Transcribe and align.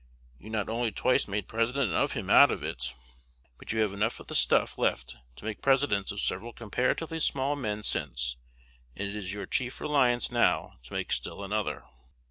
You 0.39 0.49
not 0.49 0.67
only 0.67 0.91
twice 0.91 1.27
made 1.27 1.47
President 1.47 1.93
of 1.93 2.13
him 2.13 2.27
out 2.27 2.49
of 2.49 2.63
it, 2.63 2.95
but 3.59 3.71
you 3.71 3.81
have 3.81 3.93
enough 3.93 4.19
of 4.19 4.25
the 4.29 4.33
stuff 4.35 4.75
left 4.79 5.15
to 5.35 5.45
make 5.45 5.61
Presidents 5.61 6.11
of 6.11 6.19
several 6.19 6.53
comparatively 6.53 7.19
small 7.19 7.55
men 7.55 7.83
since; 7.83 8.37
and 8.95 9.07
it 9.07 9.15
is 9.15 9.31
your 9.31 9.45
chief 9.45 9.79
reliance 9.79 10.31
now 10.31 10.79
to 10.85 10.93
make 10.93 11.11
still 11.11 11.43
another. 11.43 11.83